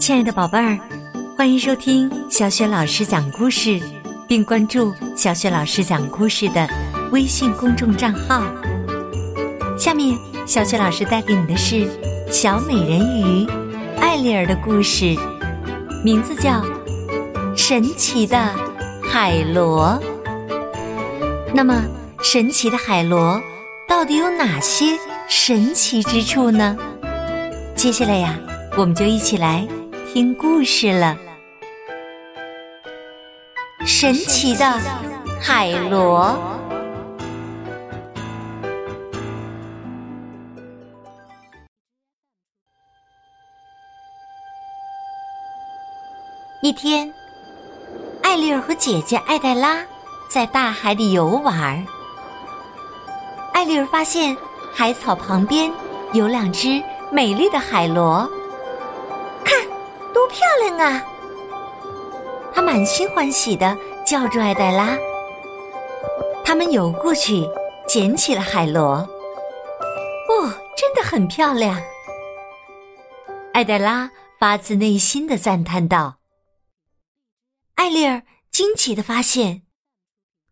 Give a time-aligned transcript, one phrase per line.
[0.00, 0.78] 亲爱的宝贝儿，
[1.36, 3.78] 欢迎收听小雪老师讲故事，
[4.26, 6.66] 并关注小雪老师讲故事的
[7.12, 8.42] 微信公众账号。
[9.76, 10.16] 下面，
[10.46, 11.74] 小雪老师带给你的是
[12.32, 13.44] 《小美人鱼》
[14.00, 15.14] 艾丽儿的故事，
[16.02, 16.50] 名字叫
[17.54, 18.38] 《神奇的
[19.02, 20.00] 海螺》。
[21.52, 21.84] 那么，
[22.22, 23.38] 神奇的海螺
[23.86, 24.98] 到底有哪些
[25.28, 26.74] 神奇之处呢？
[27.76, 28.34] 接下来呀，
[28.78, 29.68] 我们就一起来
[30.12, 31.16] 听故事了。
[33.86, 34.66] 神奇的
[35.40, 36.36] 海螺。
[46.60, 47.08] 一天，
[48.20, 49.80] 艾丽儿和姐姐艾黛拉
[50.28, 51.86] 在大海里游玩。
[53.52, 54.36] 艾丽儿发现
[54.74, 55.70] 海草旁边
[56.12, 56.82] 有两只。
[57.12, 58.30] 美丽的海螺，
[60.30, 61.04] 漂亮啊！
[62.52, 64.96] 他满心欢喜的叫住艾黛拉。
[66.44, 67.46] 他们游过去，
[67.86, 69.08] 捡起了海螺。
[70.28, 71.80] 哦，真的很漂亮！
[73.52, 76.18] 艾黛拉发自内心的赞叹道。
[77.74, 79.62] 艾丽儿惊奇的发现，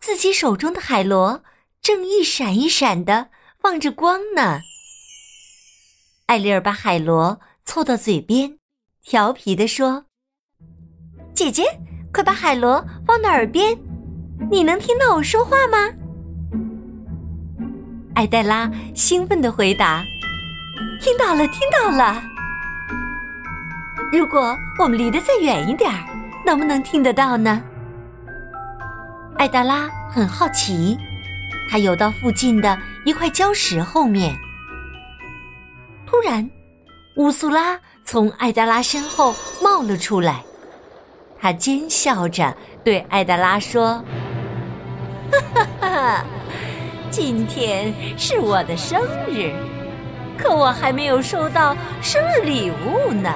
[0.00, 1.42] 自己手中的海螺
[1.80, 3.30] 正一闪一闪的
[3.60, 4.60] 放着光呢。
[6.26, 8.58] 艾丽儿把海螺凑到嘴边，
[9.04, 10.04] 调皮地说
[11.34, 11.64] ：“姐姐，
[12.12, 13.76] 快把海螺放到耳边，
[14.48, 15.92] 你能听到我说话吗？”
[18.14, 20.04] 艾黛拉兴奋的回答
[21.02, 22.22] ：“听到了，听到了。
[24.12, 25.92] 如果我们离得再远一点，
[26.46, 27.60] 能不能听得到呢？”
[29.36, 30.96] 艾达拉很好奇，
[31.68, 34.38] 她游到附近的一块礁石后面。
[36.06, 36.48] 突然，
[37.16, 40.42] 乌苏拉从艾达拉身后冒了出来，
[41.40, 44.02] 他奸笑着对艾达拉说
[45.32, 46.24] ：“哈哈哈，
[47.10, 49.52] 今天是我的生日，
[50.36, 53.32] 可我还没有收到生日礼物呢，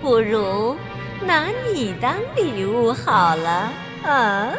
[0.00, 0.76] 不如
[1.20, 3.72] 拿你当礼物好了。”
[4.04, 4.52] 啊！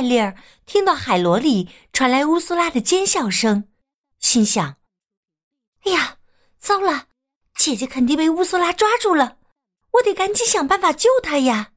[0.00, 0.34] 艾丽儿
[0.64, 3.68] 听到海螺里传来乌苏拉的尖笑声，
[4.18, 4.76] 心想
[5.84, 6.16] ：“哎呀，
[6.58, 7.08] 糟了！
[7.54, 9.36] 姐姐肯定被乌苏拉抓住了，
[9.90, 11.72] 我得赶紧想办法救她呀！”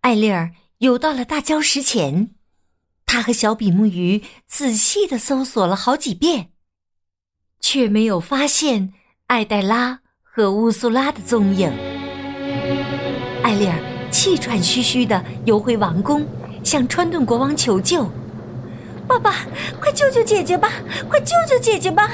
[0.00, 2.34] 艾丽儿游到了大礁石前，
[3.04, 6.54] 她和小比目鱼仔细的搜索了好几遍，
[7.60, 8.94] 却没有发现
[9.26, 11.68] 艾黛拉和乌苏拉的踪影。
[13.44, 13.99] 艾丽儿。
[14.20, 16.26] 气喘吁吁的游回王宫，
[16.62, 18.04] 向川顿国王求救
[19.08, 19.46] ：“爸爸，
[19.80, 20.70] 快救救姐姐吧！
[21.08, 22.06] 快救救姐姐吧！”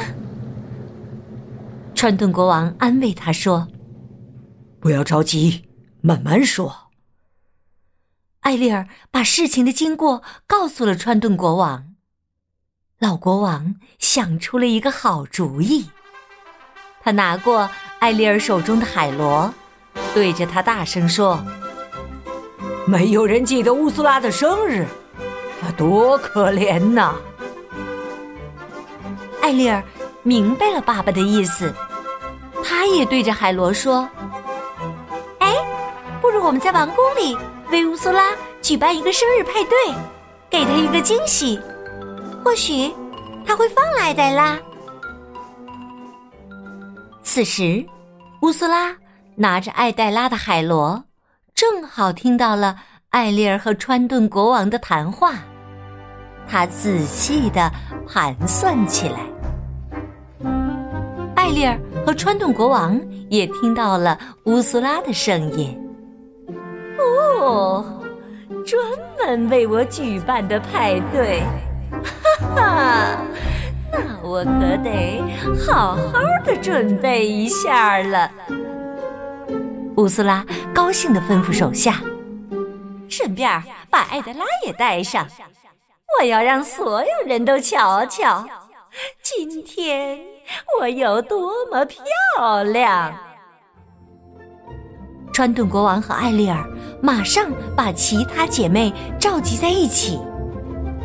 [1.97, 3.67] 川顿国王安慰他说
[4.79, 5.65] ：“不要着急，
[6.01, 6.93] 慢慢说。”
[8.43, 11.89] 艾丽儿把事情的经过告诉了川顿国王。
[13.01, 15.87] 老国王想出了一个好主意，
[17.03, 17.69] 他拿过
[17.99, 19.53] 艾丽儿手中的海螺，
[20.15, 21.45] 对着他大声说。
[22.87, 24.87] 没有人记得乌苏拉的生日，
[25.61, 27.17] 啊，多可怜呐！
[29.43, 29.83] 艾丽儿
[30.23, 31.75] 明白了爸爸的意思，
[32.65, 34.09] 他也对着海螺说
[35.41, 35.53] ：“哎，
[36.21, 37.37] 不如我们在王宫里
[37.73, 38.31] 为乌苏拉
[38.63, 39.93] 举办一个生日派对，
[40.49, 41.61] 给她一个惊喜，
[42.45, 42.95] 或许
[43.45, 44.57] 他会放了艾黛拉。”
[47.25, 47.85] 此时，
[48.43, 48.97] 乌苏拉
[49.35, 51.03] 拿着艾黛拉的海螺。
[51.57, 52.77] 正好听到了
[53.09, 55.33] 艾丽儿和川顿国王的谈话，
[56.47, 57.73] 他仔细的
[58.07, 59.21] 盘算起来。
[61.35, 63.01] 艾丽儿和川顿国王
[63.31, 65.75] 也听到了乌苏拉的声音。
[67.41, 68.03] 哦，
[68.67, 68.79] 专
[69.19, 71.41] 门为我举办的派对，
[71.91, 73.19] 哈哈，
[73.91, 75.25] 那我可得
[75.67, 78.31] 好好的准备一下了。
[79.97, 80.45] 乌苏拉
[80.75, 82.03] 高兴地吩咐手下
[83.09, 85.27] ：“顺便把艾德拉也带上，
[86.19, 88.47] 我要让所有人都瞧瞧，
[89.23, 90.19] 今天
[90.79, 93.15] 我有多么漂亮。”
[95.33, 96.63] 川顿国王和艾丽尔
[97.03, 100.21] 马上把其他姐妹召集在一起，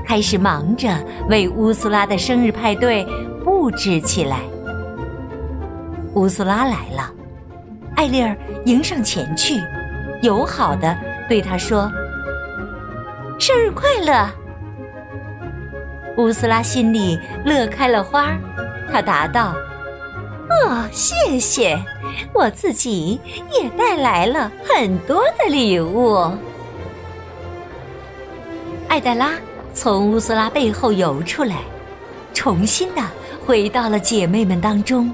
[0.05, 0.89] 开始忙着
[1.29, 3.05] 为乌苏拉的生日派对
[3.41, 4.41] 布置起来。
[6.15, 7.13] 乌苏拉来了。
[7.95, 8.35] 艾丽儿
[8.65, 9.61] 迎上前去，
[10.21, 10.97] 友好的
[11.29, 11.91] 对他说
[13.37, 14.29] ：“生日快乐！”
[16.17, 18.37] 乌斯拉心里乐开了花，
[18.91, 19.53] 她答道
[20.49, 21.79] ：“哦，谢谢，
[22.33, 23.19] 我自己
[23.53, 26.31] 也带来了很多的礼物。”
[28.89, 29.31] 艾黛拉
[29.73, 31.57] 从乌斯拉背后游出来，
[32.33, 33.01] 重新的
[33.45, 35.09] 回到了姐妹们当中。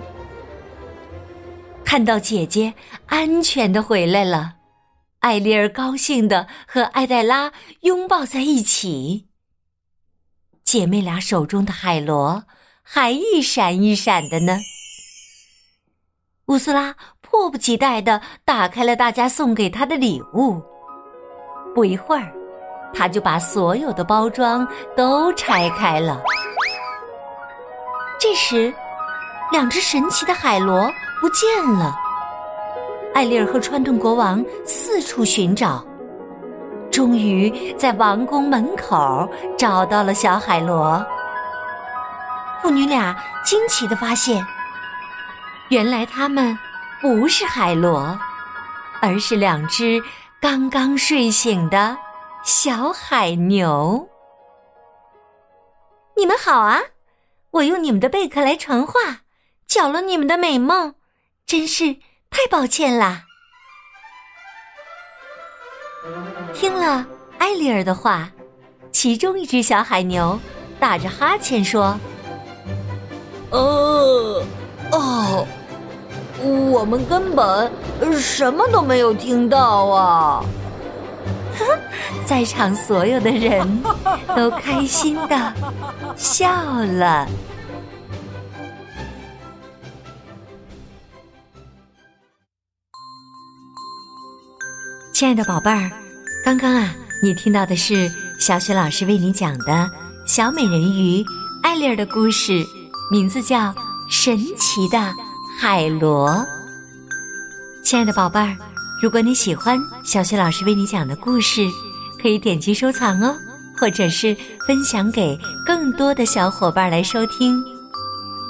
[1.87, 2.73] 看到姐姐
[3.05, 4.55] 安全的回来了，
[5.19, 7.53] 艾丽儿高兴的和艾黛拉
[7.83, 9.29] 拥抱在一起。
[10.65, 12.43] 姐妹俩手中的海螺
[12.83, 14.59] 还一闪一闪的呢。
[16.47, 20.61] 乌苏拉迫不及待的打开了大家送给她的礼物。
[21.73, 22.33] 不一会儿，
[22.93, 26.21] 她就把所有的包装都拆开了。
[28.19, 28.73] 这时，
[29.51, 30.91] 两只神奇的海螺
[31.21, 31.95] 不见了。
[33.13, 35.85] 艾丽尔和川顿国王四处寻找。
[36.91, 41.05] 终于在王宫门口找到了小海螺。
[42.61, 43.15] 父女俩
[43.45, 44.43] 惊奇的发现，
[45.69, 46.57] 原来他们
[46.99, 48.17] 不是海螺，
[48.99, 50.01] 而是两只
[50.41, 51.95] 刚刚睡醒的
[52.43, 54.07] 小海牛。
[56.15, 56.81] 你们好啊！
[57.51, 59.21] 我用你们的贝壳来传话，
[59.67, 60.95] 搅了你们的美梦，
[61.45, 61.97] 真是
[62.29, 63.25] 太抱歉啦。
[66.53, 67.05] 听了
[67.37, 68.31] 艾丽儿的话，
[68.91, 70.39] 其中一只小海牛
[70.79, 71.99] 打着哈欠说
[73.51, 74.41] ：“哦，
[74.91, 75.45] 哦，
[76.71, 77.71] 我们根本
[78.17, 80.45] 什么都没有听到啊！”
[82.25, 83.83] 在场所有的人
[84.35, 85.53] 都开心的
[86.15, 87.27] 笑了。
[95.17, 95.89] 亲爱的宝贝儿。
[96.45, 96.93] 刚刚啊，
[97.23, 99.89] 你听到的是小雪老师为你讲的
[100.27, 101.25] 小美人鱼
[101.63, 102.63] 艾丽儿的故事，
[103.09, 103.57] 名字叫
[104.11, 105.11] 《神奇的
[105.59, 106.29] 海螺》。
[107.83, 108.55] 亲爱的宝贝儿，
[109.01, 111.67] 如果你喜欢小雪老师为你讲的故事，
[112.21, 113.35] 可以点击收藏哦，
[113.75, 114.37] 或者是
[114.67, 115.35] 分享给
[115.65, 117.59] 更多的小伙伴来收听。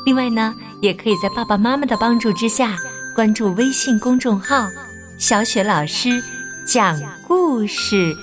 [0.05, 2.75] 另外呢，也可以在爸爸妈妈的帮助之下，
[3.15, 4.67] 关注微信公众号
[5.17, 6.21] “小雪老师”。
[6.67, 8.13] 讲故事，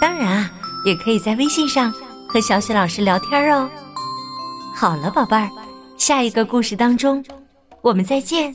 [0.00, 0.50] 当然啊，
[0.84, 1.94] 也可以在微信上
[2.28, 3.70] 和小雪老师聊天哦。
[4.74, 5.48] 好了，宝贝儿，
[5.96, 7.24] 下一个故事当中，
[7.82, 8.52] 我们再见。